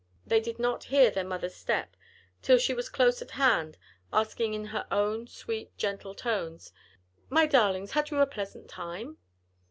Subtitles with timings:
[0.25, 1.95] They did not hear their mother's step
[2.41, 3.77] till she was close at hand
[4.11, 6.73] asking in her own sweet, gentle tones,
[7.29, 9.19] "My darlings, had you a pleasant time?"